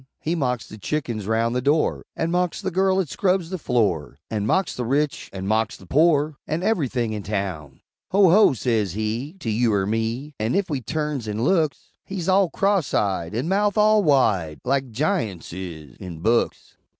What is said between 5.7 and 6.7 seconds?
the pore, An'